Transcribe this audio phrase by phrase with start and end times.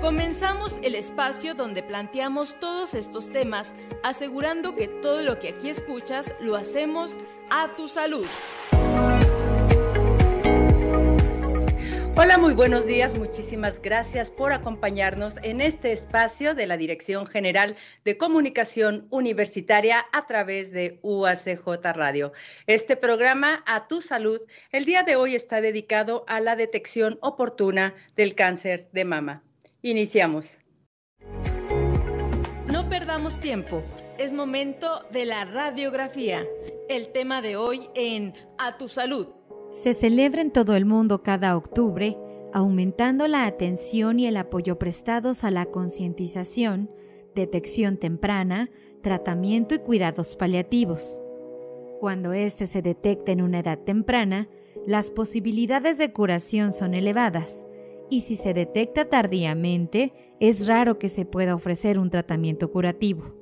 [0.00, 6.34] Comenzamos el espacio donde planteamos todos estos temas, asegurando que todo lo que aquí escuchas
[6.40, 7.18] lo hacemos
[7.50, 8.26] a tu salud.
[12.16, 13.16] Hola, muy buenos días.
[13.16, 20.26] Muchísimas gracias por acompañarnos en este espacio de la Dirección General de Comunicación Universitaria a
[20.26, 22.32] través de UACJ Radio.
[22.66, 24.40] Este programa A Tu Salud
[24.72, 29.42] el día de hoy está dedicado a la detección oportuna del cáncer de mama.
[29.82, 30.58] Iniciamos.
[32.70, 33.82] No perdamos tiempo.
[34.18, 36.42] Es momento de la radiografía.
[36.88, 39.28] El tema de hoy en A Tu Salud
[39.70, 42.18] se celebra en todo el mundo cada octubre,
[42.52, 46.90] aumentando la atención y el apoyo prestados a la concientización,
[47.34, 48.68] detección temprana,
[49.00, 51.20] tratamiento y cuidados paliativos.
[52.00, 54.48] Cuando éste se detecta en una edad temprana,
[54.86, 57.64] las posibilidades de curación son elevadas,
[58.10, 63.34] y si se detecta tardíamente, es raro que se pueda ofrecer un tratamiento curativo.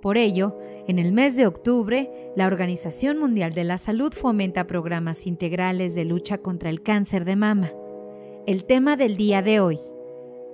[0.00, 5.26] Por ello, en el mes de octubre, la Organización Mundial de la Salud fomenta programas
[5.26, 7.72] integrales de lucha contra el cáncer de mama.
[8.46, 9.80] El tema del día de hoy,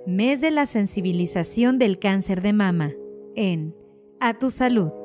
[0.07, 2.93] mes de la sensibilización del cáncer de mama,
[3.35, 3.75] en
[4.19, 5.02] A tu salud.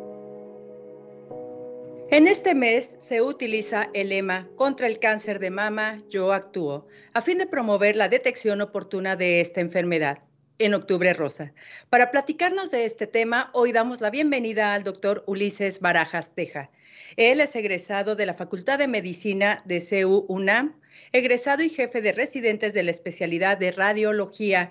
[2.10, 7.20] En este mes se utiliza el lema Contra el cáncer de mama, yo actúo, a
[7.20, 10.20] fin de promover la detección oportuna de esta enfermedad
[10.58, 11.52] en Octubre Rosa.
[11.90, 16.70] Para platicarnos de este tema, hoy damos la bienvenida al doctor Ulises Barajas Teja.
[17.18, 20.80] Él es egresado de la Facultad de Medicina de CEU UNAM,
[21.12, 24.70] egresado y jefe de residentes de la especialidad de radiología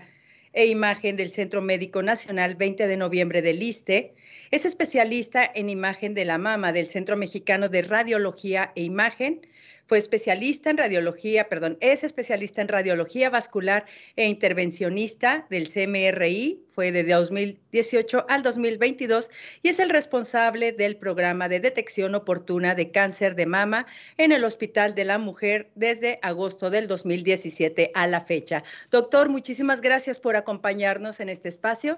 [0.54, 4.16] e imagen del Centro Médico Nacional 20 de noviembre del ISTE.
[4.52, 9.42] Es especialista en imagen de la mama del Centro Mexicano de Radiología e Imagen
[9.88, 13.86] fue especialista en radiología, perdón, es especialista en radiología vascular
[14.18, 19.32] e intervencionista del CMRI, fue de 2018 al 2022
[19.64, 23.88] y es el responsable del programa de detección oportuna de cáncer de mama
[24.18, 28.66] en el Hospital de la Mujer desde agosto del 2017 a la fecha.
[28.92, 31.98] Doctor, muchísimas gracias por acompañarnos en este espacio.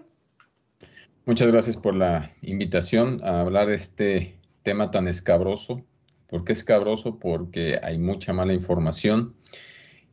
[1.29, 5.85] Muchas gracias por la invitación a hablar de este tema tan escabroso
[6.25, 7.19] ¿Por qué es cabroso?
[7.19, 9.35] Porque hay mucha mala información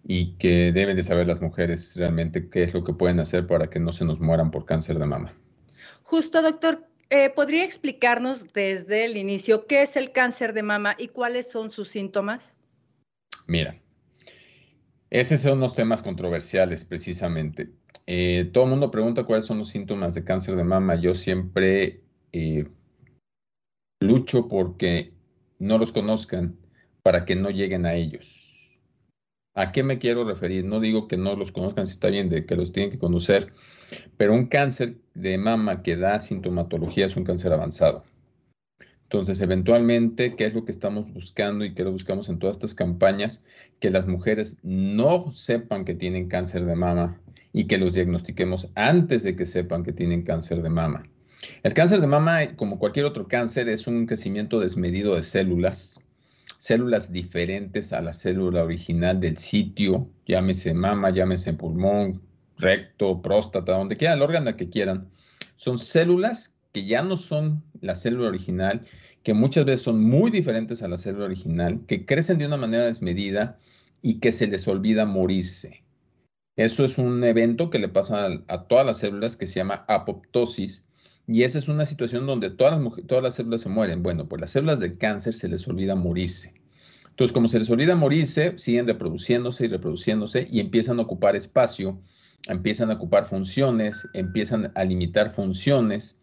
[0.05, 3.71] y que deben de saber las mujeres realmente qué es lo que pueden hacer para
[3.71, 5.35] que no se nos mueran por cáncer de mama.
[6.03, 11.09] Justo, doctor, eh, ¿podría explicarnos desde el inicio qué es el cáncer de mama y
[11.09, 12.59] cuáles son sus síntomas?
[13.47, 13.81] Mira,
[15.09, 17.71] esos son los temas controversiales precisamente.
[18.07, 20.95] Eh, todo el mundo pregunta cuáles son los síntomas de cáncer de mama.
[20.95, 22.03] Yo siempre
[22.33, 22.69] eh,
[24.01, 25.13] lucho porque
[25.59, 26.57] no los conozcan
[27.03, 28.79] para que no lleguen a ellos.
[29.55, 30.65] ¿A qué me quiero referir?
[30.65, 33.53] No digo que no los conozcan, si está bien, de que los tienen que conocer,
[34.19, 38.05] pero un cáncer de mama que da sintomatología es un cáncer avanzado.
[39.07, 42.75] Entonces, eventualmente, ¿qué es lo que estamos buscando y qué lo buscamos en todas estas
[42.75, 43.45] campañas?
[43.79, 47.21] Que las mujeres no sepan que tienen cáncer de mama
[47.53, 51.09] y que los diagnostiquemos antes de que sepan que tienen cáncer de mama.
[51.63, 56.05] El cáncer de mama, como cualquier otro cáncer, es un crecimiento desmedido de células,
[56.59, 62.23] células diferentes a la célula original del sitio, llámese mama, llámese pulmón,
[62.59, 65.11] recto, próstata, donde quiera, el órgano que quieran.
[65.57, 68.83] Son células que ya no son la célula original,
[69.23, 72.85] que muchas veces son muy diferentes a la célula original, que crecen de una manera
[72.85, 73.59] desmedida
[74.03, 75.85] y que se les olvida morirse.
[76.55, 80.85] Eso es un evento que le pasa a, todas las células que se llama apoptosis
[81.27, 84.03] y esa es una situación donde todas las, todas las células se mueren.
[84.03, 86.61] Bueno, pues las células de cáncer se les olvida morirse.
[87.09, 92.03] Entonces, como se les olvida morirse, siguen reproduciéndose y reproduciéndose y empiezan a ocupar espacio,
[92.47, 96.21] empiezan a ocupar funciones, empiezan a limitar funciones.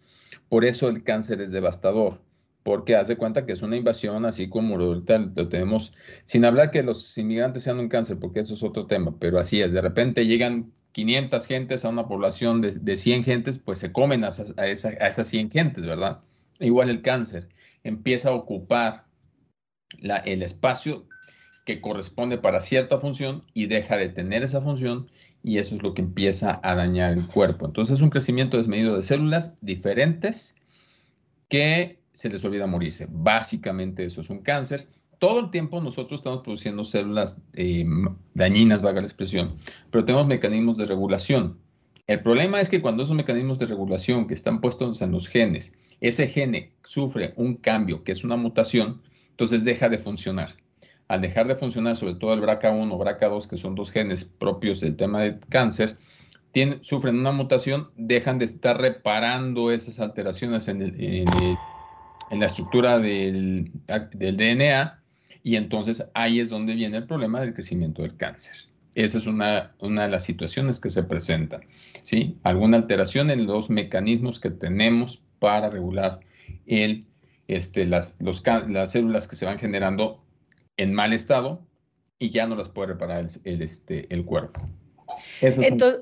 [0.49, 2.19] Por eso el cáncer es devastador,
[2.63, 5.93] porque hace cuenta que es una invasión, así como ahorita lo tenemos,
[6.25, 9.61] sin hablar que los inmigrantes sean un cáncer, porque eso es otro tema, pero así
[9.61, 13.91] es, de repente llegan 500 gentes a una población de, de 100 gentes, pues se
[13.91, 16.21] comen a, a, esas 100 gentes, ¿verdad?
[16.59, 17.49] Igual el cáncer
[17.83, 19.05] empieza a ocupar
[20.25, 21.07] el espacio
[21.65, 25.09] que corresponde para cierta función y deja de tener esa función
[25.43, 27.65] y eso es lo que empieza a dañar el cuerpo.
[27.65, 30.55] Entonces es un crecimiento desmedido de células diferentes
[31.47, 33.07] que se les olvida morirse.
[33.09, 34.87] Básicamente eso es un cáncer.
[35.19, 37.85] Todo el tiempo nosotros estamos produciendo células eh,
[38.33, 39.55] dañinas, vaga la expresión,
[39.89, 41.57] pero tenemos mecanismos de regulación.
[42.07, 45.77] El problema es que cuando esos mecanismos de regulación que están puestos en los genes,
[46.01, 50.49] ese gene sufre un cambio, que es una mutación, entonces deja de funcionar.
[51.13, 54.81] Al dejar de funcionar, sobre todo el BRCA1 o BRCA2, que son dos genes propios
[54.81, 55.95] del tema del cáncer,
[56.81, 60.79] sufren una mutación, dejan de estar reparando esas alteraciones en,
[62.31, 65.03] la estructura del, DNA
[65.43, 68.55] y entonces ahí es donde viene el problema del crecimiento del cáncer.
[68.95, 71.61] Esa es una, una de las situaciones que se presentan.
[72.01, 72.39] ¿sí?
[72.41, 76.21] Alguna alteración en los mecanismos que tenemos para regular
[76.65, 77.05] el,
[77.47, 80.22] este, las, las células que se van generando
[80.77, 81.65] en mal estado
[82.19, 84.61] y ya no las puede reparar el, este, el cuerpo.
[85.41, 86.01] entonces,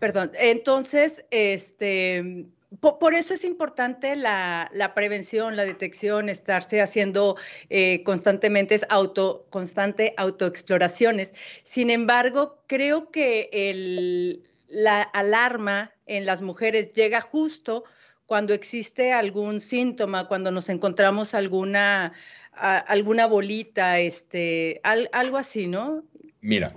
[0.00, 2.46] Perdón, entonces, este,
[2.80, 7.36] por, eso es importante la, prevención, la detección, estarse haciendo
[7.70, 11.34] eh, constantemente auto, constante autoexploraciones.
[11.62, 17.84] Sin embargo, creo que el, la alarma en las mujeres llega justo
[18.26, 22.12] cuando existe algún síntoma, cuando nos encontramos alguna,
[22.58, 26.02] alguna bolita, este, algo así, ¿no?
[26.40, 26.76] Mira,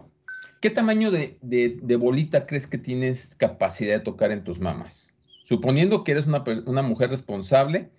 [0.62, 5.13] ¿qué tamaño de, bolita crees que tienes capacidad de tocar en tus mamas?
[5.25, 7.89] Suponiendo que eres una, mujer responsable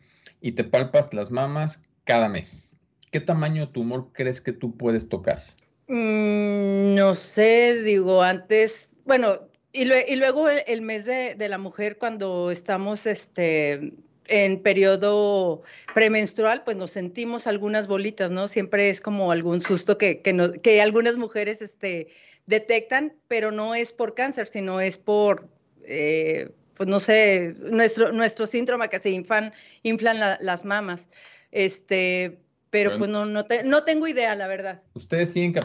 [0.41, 2.77] y te palpas las mamas cada mes,
[3.11, 5.43] ¿qué tamaño de tumor crees que tú puedes tocar?
[5.89, 9.41] Mm, no sé, digo, antes, bueno,
[9.73, 9.87] y,
[10.17, 13.95] luego el, mes de, la mujer, cuando estamos este,
[14.29, 15.63] en periodo
[15.95, 18.49] premenstrual, pues nos sentimos algunas bolitas, ¿no?
[18.49, 22.09] Siempre es como algún susto que, que, algunas mujeres este,
[22.47, 25.49] detectan, pero no es por cáncer, sino es por,
[25.85, 29.53] eh, pues no sé, nuestro, nuestro síndrome que se inflan,
[29.83, 31.09] inflan las mamas.
[31.51, 32.39] Este,
[32.71, 34.83] pero, pues no, no, no tengo idea, la verdad.
[34.95, 35.61] Ustedes tienen que,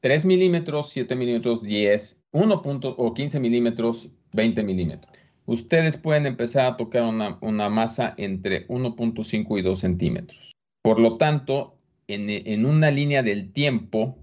[0.00, 5.23] 3 milímetros, 7 milímetros, 10, 1 o 15 milímetros, 20 milímetros.
[5.46, 10.52] Ustedes pueden empezar a tocar una, masa entre 1.5 y 2 centímetros.
[10.82, 11.76] Por lo tanto,
[12.08, 14.18] en, en una línea del tiempo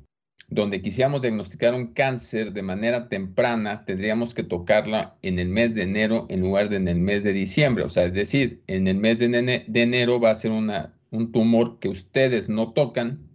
[0.51, 5.83] donde quisiéramos diagnosticar un cáncer de manera temprana, tendríamos que tocarla en el mes de
[5.83, 7.85] enero en lugar de en el mes de diciembre.
[7.85, 9.25] O sea, es decir, en el mes de,
[9.73, 13.29] enero va a ser una, un tumor que ustedes no tocan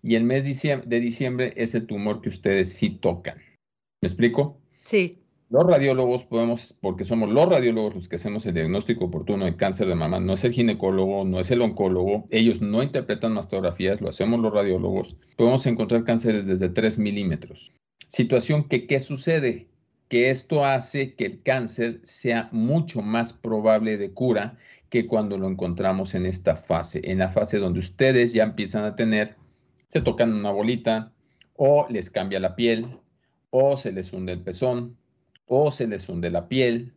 [0.00, 3.38] y el mes de diciembre es el tumor que ustedes sí tocan.
[4.00, 4.60] ¿Me explico?
[4.84, 5.23] Sí.
[5.50, 9.86] Los radiólogos podemos, porque somos los radiólogos los que hacemos el diagnóstico oportuno de cáncer
[9.86, 14.08] de mama, no es el ginecólogo, no es el oncólogo, ellos no interpretan mastografías, lo
[14.08, 17.72] hacemos los radiólogos, podemos encontrar cánceres desde 3 milímetros.
[18.08, 19.68] Situación que, ¿qué sucede?
[20.08, 24.56] Que esto hace que el cáncer sea mucho más probable de cura
[24.88, 28.96] que cuando lo encontramos en esta fase, en la fase donde ustedes ya empiezan a
[28.96, 29.36] tener
[29.94, 31.12] se tocan una bolita,
[31.54, 32.98] o les cambia la piel,
[33.50, 34.96] o se les hunde el pezón,
[35.46, 36.92] o se les hunde la piel.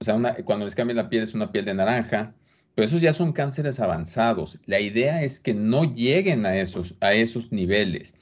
[0.00, 2.34] O sea, cuando les cambia la piel es una piel de naranja,
[2.74, 4.60] pero esos ya son cánceres avanzados.
[4.66, 8.14] La idea es que no lleguen a esos, a esos niveles.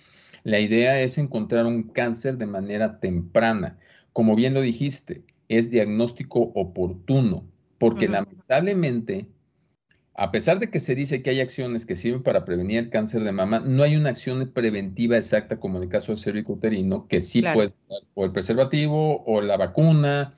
[0.44, 3.78] La idea es encontrar un cáncer de manera temprana.
[4.12, 7.46] Como bien lo dijiste, es diagnóstico oportuno,
[7.78, 9.26] porque lamentablemente
[10.18, 13.22] a pesar de que se dice que hay acciones que sirven para prevenir el cáncer
[13.22, 17.20] de mama, no hay una acción preventiva exacta como en el caso del cervicuterino, que
[17.20, 20.34] sí puede ser o el preservativo o la vacuna,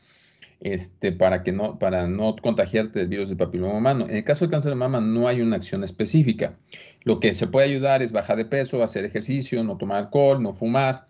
[0.61, 4.07] este, para, que no, para no contagiarte del virus del papiloma humano.
[4.09, 6.57] En el caso del cáncer de mama no hay una acción específica.
[7.05, 10.55] Lo que se puede ayudar es bajar de peso, hacer ejercicio, no tomar alcohol, no
[10.55, 11.07] fumar.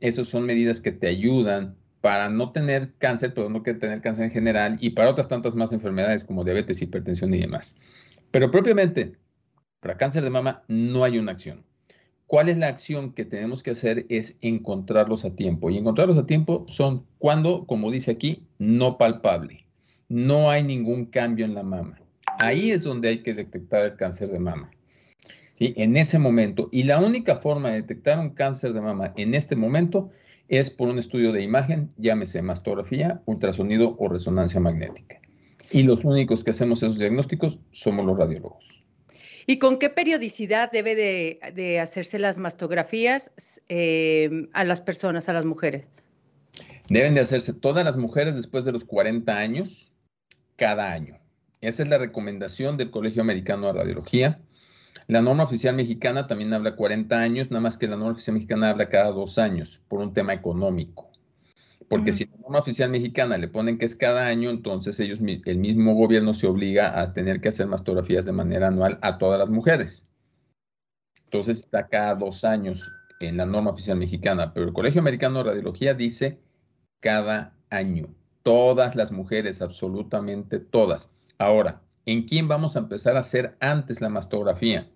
[0.00, 4.24] Esas son medidas que te ayudan para no tener cáncer, pero no que tener cáncer
[4.24, 7.78] en general y para otras tantas más enfermedades como diabetes, hipertensión y demás.
[8.30, 9.16] Pero propiamente,
[9.80, 11.64] para cáncer de mama no hay una acción.
[12.26, 14.06] ¿Cuál es la acción que tenemos que hacer?
[14.08, 15.68] Es encontrarlos a tiempo.
[15.68, 19.66] Y encontrarlos a tiempo son cuando, como dice aquí, no palpable.
[20.08, 22.00] No hay ningún cambio en la mama.
[22.38, 24.70] Ahí es donde hay que detectar el cáncer de mama.
[25.54, 25.74] ¿Sí?
[25.76, 26.68] En ese momento.
[26.70, 30.10] Y la única forma de detectar un cáncer de mama en este momento
[30.48, 35.19] es por un estudio de imagen, llámese mastografía, ultrasonido o resonancia magnética.
[35.70, 38.64] Y los únicos que hacemos esos diagnósticos somos los radiólogos.
[39.46, 45.44] ¿Y con qué periodicidad debe de, hacerse las mastografías eh, a las personas, a las
[45.44, 45.90] mujeres?
[46.88, 49.92] Deben de hacerse todas las mujeres después de los 40 años,
[50.56, 51.18] cada año.
[51.60, 54.40] Esa es la recomendación del Colegio Americano de Radiología.
[55.06, 58.70] La norma oficial mexicana también habla 40 años, nada más que la norma oficial mexicana
[58.70, 61.09] habla cada dos años por un tema económico.
[61.90, 65.58] Porque si la norma oficial mexicana le ponen que es cada año, entonces ellos, el
[65.58, 69.48] mismo gobierno se obliga a tener que hacer mastografías de manera anual a todas las
[69.48, 70.08] mujeres.
[71.24, 75.50] Entonces está cada dos años en la norma oficial mexicana, pero el Colegio Americano de
[75.50, 76.38] Radiología dice
[77.00, 78.14] cada año.
[78.44, 81.10] Todas las mujeres, absolutamente todas.
[81.38, 84.88] Ahora, ¿en quién vamos a empezar a hacer antes la mastografía?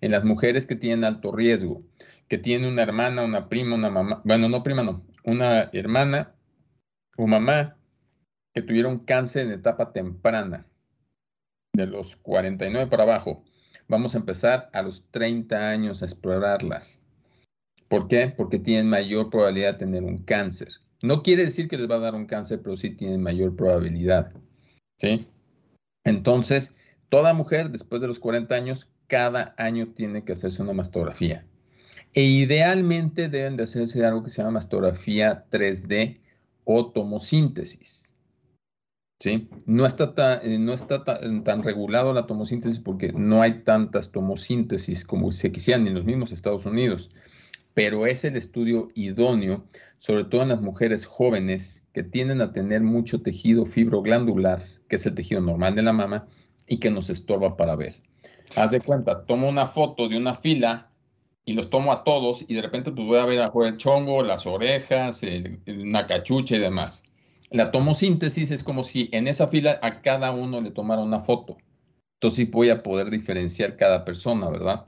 [0.00, 1.82] En las mujeres que tienen alto riesgo,
[2.26, 6.34] que tienen una hermana, una prima, una mamá, bueno, no prima, no, una hermana
[7.16, 7.76] o mamá
[8.54, 10.66] que tuvieron cáncer en etapa temprana,
[11.74, 13.44] de los 49 para abajo.
[13.88, 17.04] Vamos a empezar a los 30 años a explorarlas.
[17.88, 18.32] ¿Por qué?
[18.36, 20.68] Porque tienen mayor probabilidad de tener un cáncer.
[21.02, 24.32] No quiere decir que les va a dar un cáncer, pero sí tienen mayor probabilidad.
[24.98, 25.26] ¿Sí?
[26.04, 26.76] Entonces,
[27.08, 31.46] toda mujer después de los 40 años, cada año tiene que hacerse una mastografía.
[32.14, 36.18] E idealmente deben de hacerse algo que se llama mastografía 3D
[36.64, 38.14] o tomosíntesis.
[39.18, 39.48] ¿Sí?
[39.66, 45.30] No está, eh, no está tan, regulado la tomosíntesis porque no hay tantas tomosíntesis como
[45.30, 47.10] se quisieran en los mismos Estados Unidos,
[47.72, 49.64] pero es el estudio idóneo,
[49.98, 55.06] sobre todo en las mujeres jóvenes que tienden a tener mucho tejido fibroglandular, que es
[55.06, 56.26] el tejido normal de la mama,
[56.66, 57.94] y que nos estorba para ver.
[58.56, 60.91] Haz de cuenta, tomo una foto de una fila
[61.44, 64.22] y los tomo a todos y de repente pues voy a ver afuera el chongo,
[64.22, 65.22] las orejas,
[65.66, 67.04] una cachucha y demás.
[67.50, 71.58] La tomosíntesis es como si en esa fila a cada uno le tomara una foto.
[72.14, 74.84] Entonces sí voy a poder diferenciar cada persona, ¿verdad?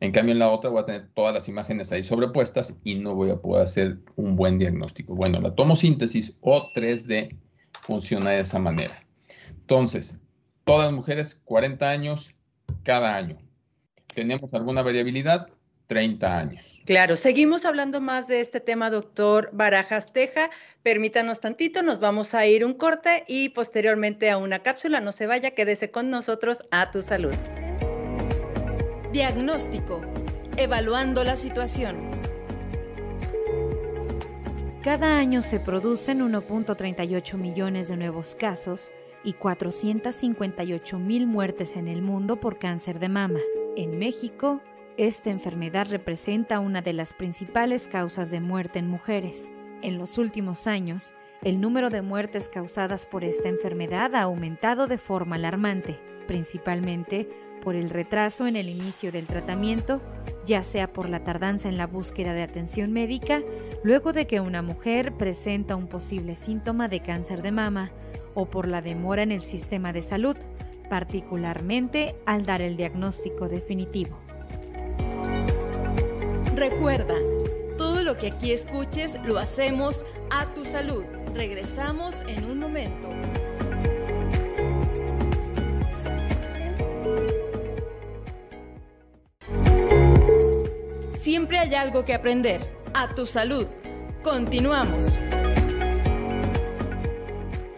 [0.00, 3.14] En cambio en la otra voy a tener todas las imágenes ahí sobrepuestas y no
[3.14, 5.14] voy a poder hacer un buen diagnóstico.
[5.14, 7.36] Bueno, la tomosíntesis o 3D
[7.82, 9.04] funciona de esa manera.
[9.50, 10.18] Entonces,
[10.64, 12.34] todas las mujeres 40 años
[12.82, 13.38] cada año.
[14.12, 15.48] ¿Tenemos alguna variabilidad?
[15.90, 16.80] 30 años.
[16.86, 20.48] Claro, seguimos hablando más de este tema, doctor Barajas Teja.
[20.84, 25.00] Permítanos tantito, nos vamos a ir un corte y posteriormente a una cápsula.
[25.00, 27.34] No se vaya, quédese con nosotros a tu salud.
[29.12, 30.00] Diagnóstico.
[30.56, 31.96] Evaluando la situación.
[34.84, 38.92] Cada año se producen 1.38 millones de nuevos casos
[39.24, 43.40] y 458 mil muertes en el mundo por cáncer de mama.
[43.76, 44.60] En México,
[45.06, 49.50] esta enfermedad representa una de las principales causas de muerte en mujeres.
[49.80, 54.98] En los últimos años, el número de muertes causadas por esta enfermedad ha aumentado de
[54.98, 57.30] forma alarmante, principalmente
[57.64, 60.02] por el retraso en el inicio del tratamiento,
[60.44, 63.40] ya sea por la tardanza en la búsqueda de atención médica,
[63.82, 67.90] luego de que una mujer presenta un posible síntoma de cáncer de mama,
[68.34, 70.36] o por la demora en el sistema de salud,
[70.90, 74.29] particularmente al dar el diagnóstico definitivo.
[76.60, 77.14] Recuerda,
[77.78, 81.04] todo lo que aquí escuches lo hacemos a tu salud.
[81.32, 83.08] Regresamos en un momento.
[91.18, 92.60] Siempre hay algo que aprender.
[92.92, 93.66] A tu salud.
[94.22, 95.18] Continuamos.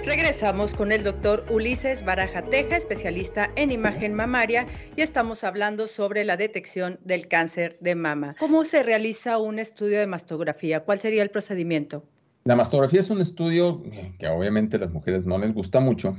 [0.04, 4.66] Regresamos con el doctor Ulises Barajateja, especialista en imagen mamaria,
[4.96, 8.34] y estamos hablando sobre la detección del cáncer de mama.
[8.40, 10.80] ¿Cómo se realiza un estudio de mastografía?
[10.80, 12.04] ¿Cuál sería el procedimiento?
[12.44, 13.80] La mastografía es un estudio
[14.18, 16.18] que obviamente a las mujeres no les gusta mucho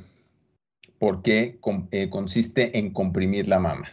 [0.98, 1.60] porque
[1.92, 3.90] eh, consiste en comprimir la mama.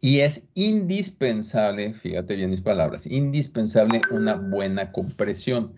[0.00, 5.74] Y es indispensable, fíjate bien mis palabras, indispensable una buena compresión.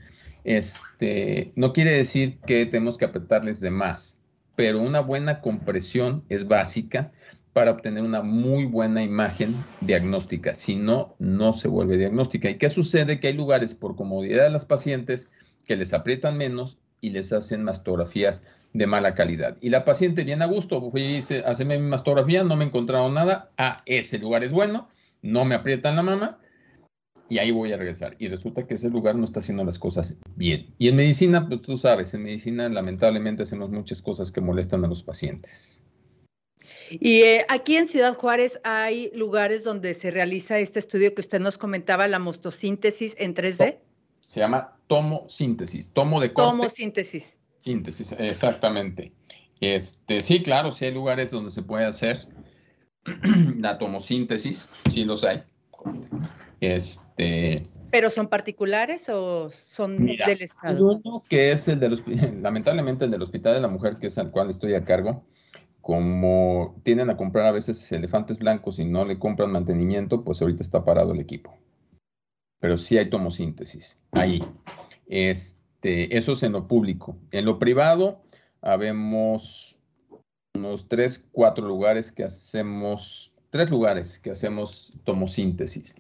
[0.46, 4.22] Este, no quiere decir que tenemos que apretarles de más,
[4.54, 7.10] pero una buena compresión es básica
[7.52, 10.54] para obtener una muy buena imagen diagnóstica.
[10.54, 12.48] Si no, no se vuelve diagnóstica.
[12.48, 13.18] ¿Y qué sucede?
[13.18, 15.30] Que hay lugares por comodidad de las pacientes
[15.66, 19.56] que les aprietan menos y les hacen mastografías de mala calidad.
[19.60, 23.82] Y la paciente viene a gusto, fui y mi mastografía, no me encontraron nada, ah,
[23.84, 24.88] ese lugar es bueno,
[25.22, 26.38] no me aprietan la mama,
[27.28, 28.16] y ahí voy a regresar.
[28.18, 30.74] Y resulta que ese lugar no está haciendo las cosas bien.
[30.78, 34.88] Y en medicina, pues tú sabes, en medicina lamentablemente hacemos muchas cosas que molestan a
[34.88, 35.84] los pacientes.
[36.90, 41.40] Y eh, aquí en Ciudad Juárez hay lugares donde se realiza este estudio que usted
[41.40, 43.78] nos comentaba, la mostosíntesis en 3D.
[44.26, 46.50] Se llama tomosíntesis, tomo de corte.
[46.50, 47.38] Tomosíntesis.
[47.58, 49.12] Síntesis, exactamente.
[49.60, 52.28] Este, sí, claro, sí hay lugares donde se puede hacer
[53.58, 55.42] la tomosíntesis, sí los hay.
[56.60, 61.00] Este, ¿Pero son particulares o son del Estado?
[61.02, 61.98] Uno que es el del
[62.42, 65.24] lamentablemente el del Hospital de la Mujer, que es al cual estoy a cargo,
[65.80, 70.62] como tienden a comprar a veces elefantes blancos y no le compran mantenimiento, pues ahorita
[70.62, 71.56] está parado el equipo.
[72.60, 74.42] Pero sí hay tomosíntesis ahí.
[75.06, 77.16] Este, eso es en lo público.
[77.30, 78.22] En lo privado,
[78.60, 79.80] habemos
[80.54, 85.96] unos tres, cuatro lugares que hacemos, tres lugares que hacemos tomosíntesis.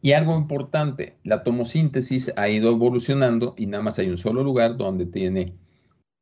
[0.00, 4.76] Y algo importante, la tomosíntesis ha ido evolucionando y nada más hay un solo lugar
[4.76, 5.54] donde tiene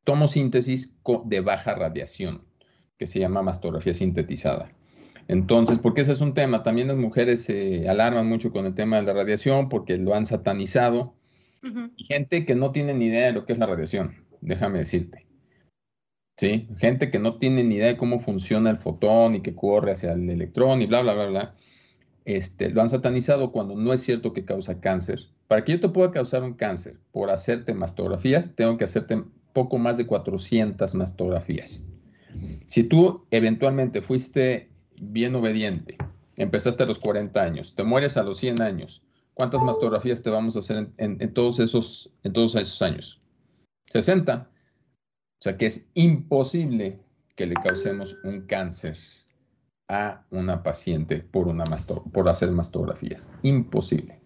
[0.05, 2.41] tomosíntesis de baja radiación
[2.97, 4.71] que se llama mastografía sintetizada.
[5.27, 8.97] Entonces, porque ese es un tema, también las mujeres se alarman mucho con el tema
[8.97, 11.13] de la radiación porque lo han satanizado.
[11.95, 15.25] Y gente que no tiene ni idea de lo que es la radiación, déjame decirte.
[16.37, 16.67] ¿Sí?
[16.77, 20.11] Gente que no tiene ni idea de cómo funciona el fotón y que corre hacia
[20.11, 21.55] el electrón y bla, bla, bla, bla.
[22.25, 25.27] Este, lo han satanizado cuando no es cierto que causa cáncer.
[25.47, 29.23] Para que yo te pueda causar un cáncer por hacerte mastografías, tengo que hacerte
[29.53, 31.87] poco más de 400 mastografías.
[32.65, 35.97] Si tú eventualmente fuiste bien obediente,
[36.35, 40.57] empezaste a los 40 años, te mueres a los 100 años, ¿cuántas mastografías te vamos
[40.57, 43.21] a hacer en, todos, esos, en todos esos años?
[43.91, 44.49] 60.
[45.39, 46.99] O sea que es imposible
[47.35, 48.97] que le causemos un cáncer
[49.87, 51.65] a una paciente por, una
[52.11, 53.31] por hacer mastografías.
[53.43, 54.19] Imposible.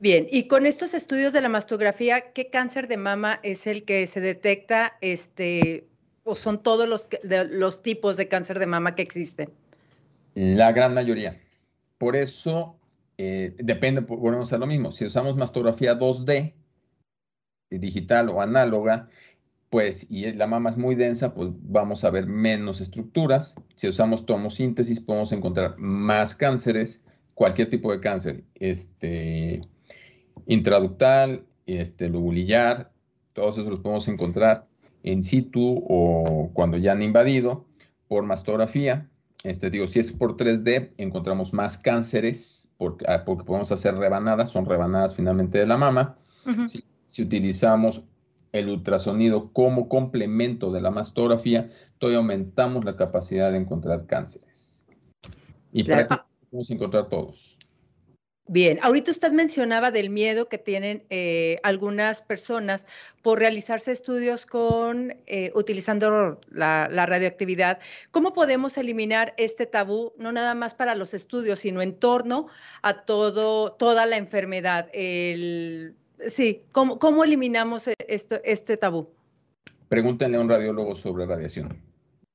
[0.00, 4.06] Bien, y con estos estudios de la mastografía, ¿qué cáncer de mama es el que
[4.06, 5.88] se detecta este,
[6.22, 7.08] o son todos los,
[7.50, 9.50] los tipos de cáncer de mama que existen?
[10.34, 11.40] La gran mayoría.
[11.98, 12.78] Por eso,
[13.16, 14.92] eh, depende, volvemos a lo mismo.
[14.92, 16.54] Si usamos mastografía 2D,
[17.70, 19.08] eh, digital o análoga,
[19.70, 23.56] pues, y la mama es muy densa, pues vamos a ver menos estructuras.
[23.76, 29.62] Si usamos tomosíntesis, podemos encontrar más cánceres, cualquier tipo de cáncer, este,
[30.46, 32.90] intraductal, este, lobulillar,
[33.34, 34.66] todos esos los podemos encontrar
[35.02, 37.66] en situ o cuando ya han invadido
[38.08, 39.08] por mastografía.
[39.44, 44.50] Este, digo, si es por 3D, encontramos más cánceres porque, ah, porque podemos hacer rebanadas,
[44.50, 46.16] son rebanadas finalmente de la mama.
[47.06, 48.04] si, utilizamos
[48.52, 54.86] el ultrasonido como complemento de la mastografía, todavía aumentamos la capacidad de encontrar cánceres.
[55.72, 57.58] Y prácticamente podemos encontrar todos.
[58.50, 62.86] Bien, ahorita usted mencionaba del miedo que tienen eh, algunas personas
[63.20, 67.78] por realizarse estudios con eh, utilizando la, radioactividad.
[68.10, 72.46] ¿Cómo podemos eliminar este tabú, no nada más para los estudios, sino en torno
[72.80, 74.88] a todo, toda la enfermedad?
[76.26, 79.08] Sí, ¿cómo, eliminamos e, este tabú?
[79.88, 81.82] Pregúntenle a un radiólogo sobre radiación,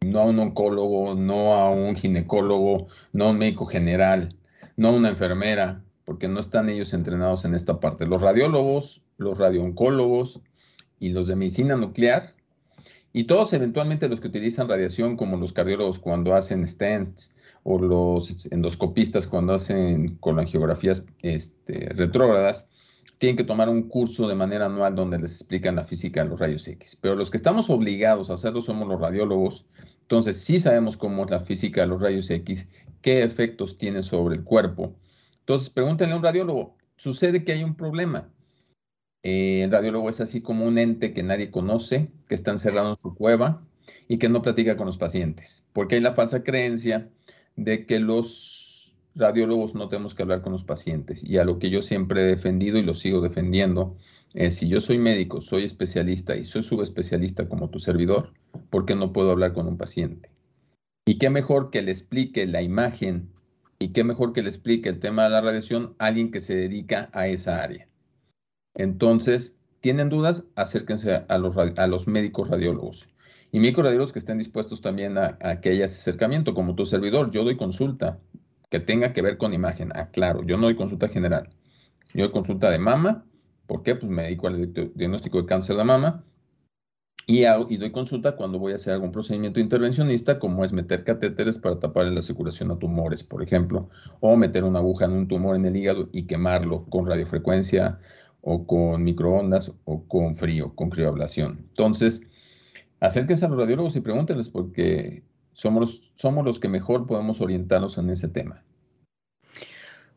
[0.02, 4.30] no a un oncólogo, no a un ginecólogo, no a un médico general,
[4.76, 8.06] no a una enfermera porque no están ellos entrenados en esta parte.
[8.06, 10.42] Los radiólogos, los radiooncólogos
[11.00, 12.34] y los de medicina nuclear,
[13.14, 18.48] y todos eventualmente los que utilizan radiación, como los cardiólogos cuando hacen stents o los
[18.52, 22.68] endoscopistas cuando hacen colangiografías este, retrógradas,
[23.24, 26.40] tienen que tomar un curso de manera anual donde les explican la física de los
[26.40, 26.98] rayos X.
[27.02, 29.66] Pero los que estamos obligados a hacerlo somos los radiólogos.
[30.02, 32.70] Entonces sí sabemos cómo es la física de los rayos X,
[33.02, 34.96] qué efectos tiene sobre el cuerpo
[35.44, 38.30] entonces, pregúntenle a un radiólogo, sucede que hay un problema.
[39.24, 42.98] Eh, el radiólogo es así como un ente que nadie conoce, que está encerrado en
[42.98, 43.62] su cueva
[44.08, 47.10] y que no platica con los pacientes, porque hay la falsa creencia
[47.58, 48.63] de que los
[49.16, 51.24] radiólogos no tenemos que hablar con los pacientes.
[51.24, 53.98] Y a lo que yo siempre he defendido y lo sigo defendiendo
[54.50, 58.34] si yo soy médico, soy especialista y soy subespecialista como tu servidor,
[58.70, 60.30] ¿por qué no puedo hablar con un paciente?
[61.06, 63.30] Y qué mejor que le explique la imagen
[63.78, 66.56] y qué mejor que le explique el tema de la radiación a alguien que se
[66.56, 67.88] dedica a esa área.
[68.74, 70.48] Entonces, ¿tienen dudas?
[70.56, 73.10] Acérquense a los, a médicos radiólogos.
[73.52, 77.30] Y médicos radiólogos que estén dispuestos también a, que haya ese acercamiento, como tu servidor.
[77.30, 78.20] Yo doy consulta
[78.74, 79.92] que tenga que ver con imagen.
[79.94, 81.48] Ah, claro, yo no doy consulta general.
[82.16, 83.24] Yo doy consulta de mama.
[83.68, 83.94] ¿Por qué?
[83.94, 86.26] Pues me dedico al diagnóstico de cáncer de mama
[87.28, 87.44] y,
[87.78, 92.16] doy consulta cuando voy a hacer algún procedimiento intervencionista, como es meter catéteres para taparle
[92.16, 93.90] la circulación a tumores, por ejemplo,
[94.22, 98.00] o meter una aguja en un tumor en el hígado y quemarlo con radiofrecuencia
[98.42, 101.60] o con microondas o con frío, con crioablación.
[101.70, 102.28] Entonces,
[103.00, 105.22] acérquense a los radiólogos y pregúntenles porque
[105.54, 108.64] somos, somos los que mejor podemos orientarnos en ese tema.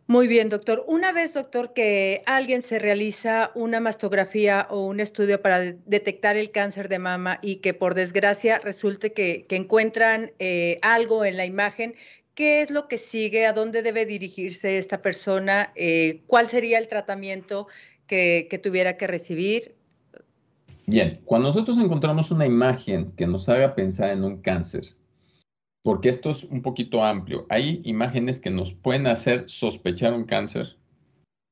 [0.08, 0.84] Muy bien, doctor.
[0.86, 6.52] Una vez, doctor, que alguien se realiza una mastografía o un estudio para detectar el
[6.52, 11.96] cáncer de mama y que por desgracia resulte que, encuentran eh, algo en la imagen,
[12.36, 13.46] ¿qué es lo que sigue?
[13.46, 15.72] ¿A dónde debe dirigirse esta persona?
[15.74, 17.66] Eh, ¿Cuál sería el tratamiento
[18.06, 19.74] que, tuviera que recibir?
[20.86, 24.84] Bien, cuando nosotros encontramos una imagen que nos haga pensar en un cáncer,
[25.86, 30.76] porque esto es un poquito amplio, hay imágenes que nos pueden hacer sospechar un cáncer,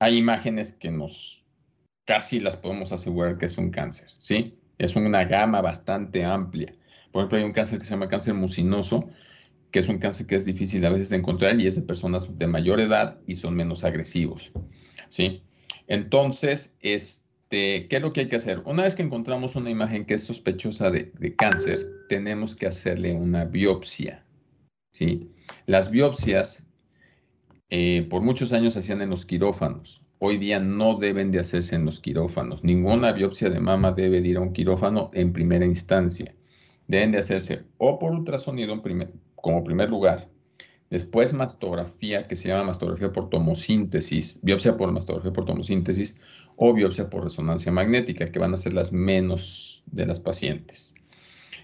[0.01, 1.45] hay imágenes que nos
[2.05, 4.59] casi las podemos asegurar que es un cáncer, ¿sí?
[4.77, 6.75] Es una gama bastante amplia.
[7.13, 9.09] Por ejemplo, hay un cáncer que se llama cáncer mucinoso,
[9.71, 12.37] que es un cáncer que es difícil a veces de encontrar y es de personas
[12.37, 14.51] de mayor edad y son menos agresivos,
[15.11, 15.45] ¿sí?
[15.87, 18.63] Entonces, este, ¿qué es lo que hay que hacer?
[18.65, 23.45] Una vez que encontramos una imagen que es sospechosa de, cáncer, tenemos que hacerle una
[23.45, 24.24] biopsia,
[24.95, 25.33] ¿sí?
[25.67, 26.69] Las biopsias
[27.69, 30.03] eh, por muchos años se hacían en los quirófanos.
[30.21, 32.63] Hoy día no deben de hacerse en los quirófanos.
[32.63, 36.35] Ninguna biopsia de mama debe de ir a un quirófano en primera instancia.
[36.87, 38.81] Deben de hacerse o por ultrasonido
[39.35, 40.29] como primer lugar,
[40.91, 46.21] después mastografía, que se llama mastografía por tomosíntesis, biopsia por mastografía por tomosíntesis
[46.57, 50.95] o biopsia por resonancia magnética, que van a ser las menos de las pacientes.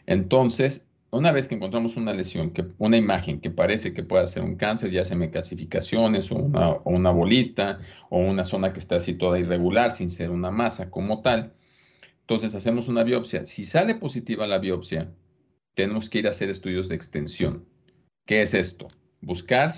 [0.06, 4.42] Entonces, una vez que encontramos una lesión, que, una imagen que parece que pueda ser
[4.42, 8.98] un cáncer, ya sea calcificaciones o una, o una bolita o una zona que está
[9.18, 11.52] toda irregular sin ser una masa como tal,
[12.20, 13.44] entonces hacemos una biopsia.
[13.44, 15.10] Si sale positiva la biopsia,
[15.74, 17.66] tenemos que ir a hacer estudios de extensión.
[18.24, 18.86] ¿Qué es esto?
[19.20, 19.72] Buscar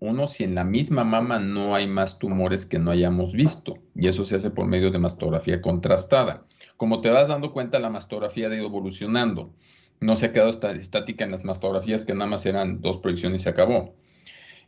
[0.00, 3.78] uno si en la misma mama no hay más tumores que no hayamos visto.
[3.94, 6.46] Y eso se hace por medio de mastografía contrastada.
[6.76, 9.54] Como te vas dando cuenta, la mastografía ha ido evolucionando
[10.00, 13.44] no se ha quedado estática en las mastografías que nada más eran dos proyecciones y
[13.44, 13.94] se acabó.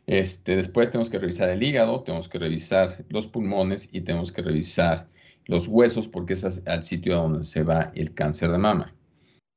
[0.07, 4.41] Este, después tenemos que revisar el hígado, tenemos que revisar los pulmones y tenemos que
[4.41, 5.07] revisar
[5.45, 8.93] los huesos porque es al sitio a donde se va el cáncer de mama.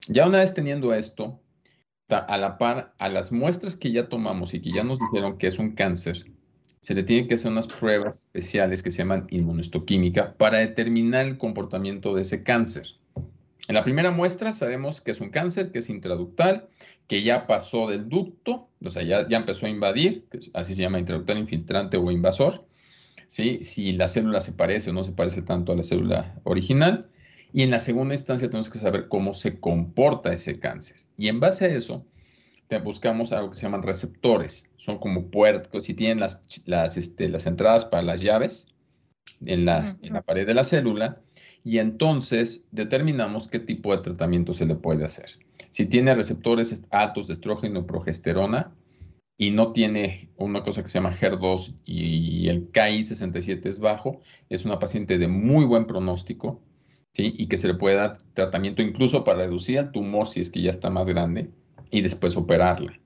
[0.07, 1.41] Ya una vez teniendo esto,
[2.09, 5.47] a la par a las muestras que ya tomamos y que ya nos dijeron que
[5.47, 6.27] es un cáncer,
[6.81, 11.39] se le tienen que hacer unas pruebas especiales que se llaman inmunohistoquímica para determinar el
[11.39, 12.89] comportamiento de ese cáncer.
[13.67, 16.69] En la primera muestra sabemos que es un cáncer, que es intraductal,
[17.07, 20.99] que ya pasó del ducto, o sea, ya, ya empezó a invadir, así se llama
[20.99, 22.67] intraductal infiltrante o invasor,
[23.27, 23.59] ¿sí?
[23.62, 27.09] si la célula se parece o no se parece tanto a la célula original.
[27.53, 30.97] Y en la segunda instancia tenemos que saber cómo se comporta ese cáncer.
[31.17, 32.05] Y en base a eso,
[32.69, 34.71] te buscamos algo que se llaman receptores.
[34.77, 38.75] Son como puertas, si tienen las, las, este, las entradas para las llaves
[39.45, 41.21] en la, en la pared de la célula,
[41.64, 45.31] y entonces determinamos qué tipo de tratamiento se le puede hacer.
[45.70, 48.72] Si tiene receptores altos de estrógeno y progesterona
[49.38, 54.64] y no tiene una cosa que se llama HER2 y el KI67 es bajo, es
[54.64, 56.61] una paciente de muy buen pronóstico
[57.12, 57.35] ¿sí?
[57.37, 60.61] y que se le puede dar tratamiento incluso para reducir el tumor si es que
[60.61, 61.50] ya está más grande
[61.90, 63.00] y después operarla.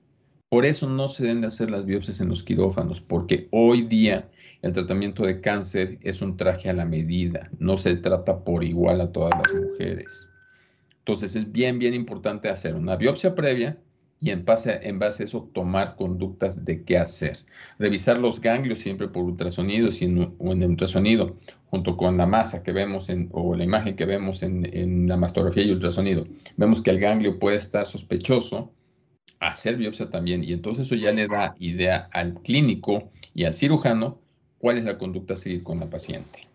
[0.49, 4.29] Por eso no se deben de hacer las biopsias en los quirófanos, porque hoy día
[4.61, 9.01] el tratamiento de cáncer es un traje a la medida, no se trata por igual
[9.01, 10.31] a todas las mujeres.
[10.99, 13.77] Entonces es bien, bien importante hacer una biopsia previa
[14.21, 17.39] y en base, en base a eso tomar conductas de qué hacer.
[17.77, 19.89] Revisar los ganglios siempre por ultrasonido
[20.39, 21.37] o en ultrasonido,
[21.69, 25.15] junto con la masa que vemos en, o la imagen que vemos en, en la
[25.15, 26.27] mastografía y ultrasonido.
[26.57, 28.73] Vemos que el ganglio puede estar sospechoso,
[29.39, 34.19] hacer biopsia también y entonces eso ya le da idea al clínico y al cirujano
[34.59, 36.47] cuál es la conducta a seguir con la paciente.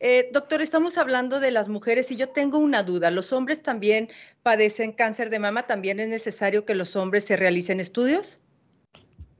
[0.00, 3.10] Eh, doctor, estamos hablando de las mujeres y yo tengo una duda.
[3.10, 4.08] ¿Los hombres también
[4.42, 5.66] padecen cáncer de mama?
[5.66, 8.40] ¿También es necesario que los hombres se realicen estudios?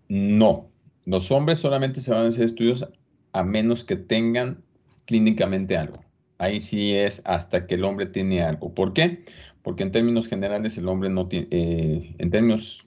[0.09, 0.69] No,
[1.05, 2.89] los hombres solamente se van a hacer estudios
[3.33, 4.63] a menos que tengan
[5.05, 6.05] clínicamente algo.
[6.39, 8.75] Ahí sí es hasta que el hombre tiene algo.
[8.75, 9.25] ¿Por qué?
[9.63, 12.87] Porque en términos generales el hombre no tiene, eh, en términos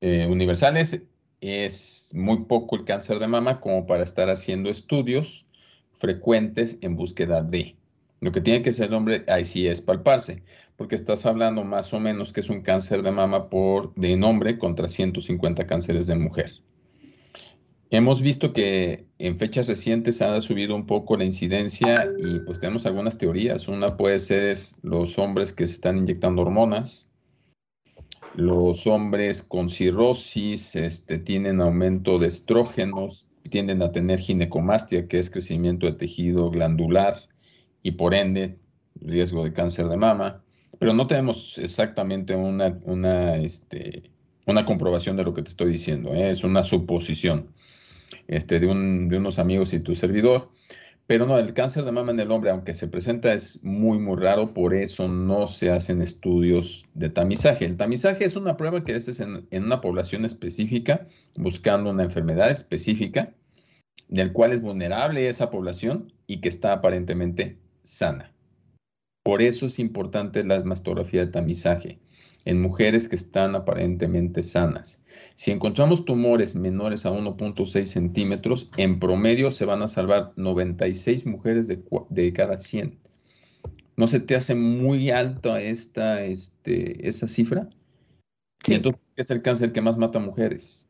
[0.00, 1.02] eh, universales,
[1.42, 5.44] es muy poco el cáncer de mama como para estar haciendo estudios
[5.98, 7.76] frecuentes en búsqueda de.
[8.20, 10.44] Lo que tiene que ser el hombre ahí sí es palparse,
[10.76, 14.56] porque estás hablando más o menos que es un cáncer de mama por de hombre
[14.58, 16.52] contra 150 cánceres de mujer.
[17.90, 22.86] Hemos visto que en fechas recientes ha subido un poco la incidencia y pues tenemos
[22.86, 23.68] algunas teorías.
[23.68, 27.11] Una puede ser los hombres que se están inyectando hormonas,
[28.34, 35.30] los hombres con cirrosis este, tienen aumento de estrógenos, tienden a tener ginecomastia, que es
[35.30, 37.16] crecimiento de tejido glandular
[37.82, 38.58] y por ende
[39.00, 40.42] riesgo de cáncer de mama,
[40.78, 44.10] pero no tenemos exactamente una, una, este,
[44.46, 46.30] una comprobación de lo que te estoy diciendo, ¿eh?
[46.30, 47.48] es una suposición
[48.28, 50.50] este, de, un, de unos amigos y tu servidor.
[51.06, 54.16] Pero no, el cáncer de mama en el hombre, aunque se presenta, es muy, muy
[54.16, 57.64] raro, por eso no se hacen estudios de tamizaje.
[57.64, 62.50] El tamizaje es una prueba que haces en, en una población específica, buscando una enfermedad
[62.50, 63.34] específica,
[64.08, 68.32] del cual es vulnerable esa población y que está aparentemente sana.
[69.24, 71.98] Por eso es importante la mastografía de tamizaje
[72.44, 75.02] en mujeres que están aparentemente sanas.
[75.34, 81.68] Si encontramos tumores menores a 1.6 centímetros, en promedio se van a salvar 96 mujeres
[81.68, 82.98] de, cada 100.
[83.96, 87.68] ¿No se te hace muy alta esta, este, esa cifra?
[88.64, 88.74] Sí.
[88.74, 90.88] entonces, ¿qué es el cáncer que más mata mujeres?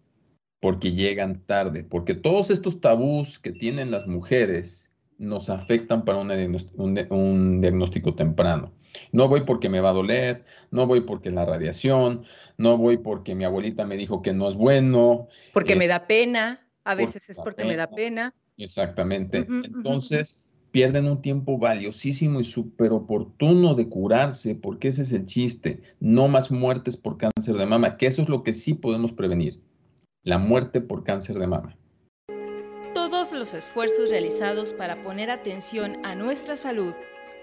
[0.61, 7.61] Porque llegan tarde, porque todos estos tabús que tienen las mujeres nos afectan para un
[7.61, 8.73] diagnóstico temprano.
[9.13, 12.25] No voy porque me va a doler, no voy porque la radiación,
[12.57, 15.29] no voy porque mi abuelita me dijo que no es bueno.
[15.53, 18.35] Porque me da pena, a veces es porque me da pena.
[18.57, 19.47] Exactamente.
[19.49, 25.83] Entonces, pierden un tiempo valiosísimo y súper oportuno de curarse, porque ese es el chiste.
[26.01, 29.61] No más muertes por cáncer de mama, que eso es lo que sí podemos prevenir,
[30.23, 31.77] la muerte por cáncer de mama.
[32.95, 36.95] Todos los esfuerzos realizados para poner atención a nuestra salud